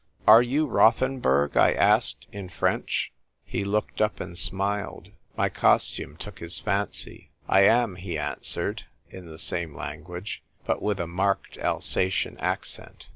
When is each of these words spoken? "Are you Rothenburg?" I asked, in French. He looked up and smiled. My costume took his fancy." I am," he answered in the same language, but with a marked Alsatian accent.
"Are 0.27 0.41
you 0.41 0.65
Rothenburg?" 0.65 1.55
I 1.55 1.73
asked, 1.73 2.25
in 2.31 2.49
French. 2.49 3.11
He 3.45 3.63
looked 3.63 4.01
up 4.01 4.19
and 4.19 4.35
smiled. 4.35 5.11
My 5.37 5.47
costume 5.47 6.17
took 6.17 6.39
his 6.39 6.59
fancy." 6.59 7.29
I 7.47 7.65
am," 7.65 7.97
he 7.97 8.17
answered 8.17 8.85
in 9.11 9.27
the 9.27 9.37
same 9.37 9.75
language, 9.75 10.41
but 10.65 10.81
with 10.81 10.99
a 10.99 11.05
marked 11.05 11.55
Alsatian 11.59 12.35
accent. 12.39 13.09